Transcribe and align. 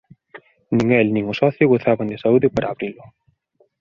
Nin 0.75 0.89
el 1.01 1.07
nin 1.13 1.25
o 1.31 1.33
socio 1.41 1.69
gozaban 1.73 2.07
de 2.11 2.21
saúde 2.23 2.47
para 2.53 2.69
abrilo. 2.73 3.03